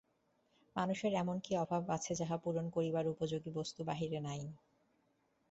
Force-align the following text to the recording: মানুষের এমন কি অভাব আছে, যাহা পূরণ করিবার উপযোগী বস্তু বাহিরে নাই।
মানুষের 0.75 1.11
এমন 1.13 1.37
কি 1.39 1.51
অভাব 1.57 1.83
আছে, 1.89 2.11
যাহা 2.15 2.35
পূরণ 2.43 2.65
করিবার 2.75 3.05
উপযোগী 3.07 3.51
বস্তু 3.57 3.81
বাহিরে 3.85 4.19
নাই। 4.21 4.41